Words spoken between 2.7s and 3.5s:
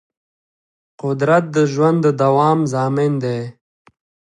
ضامن دی.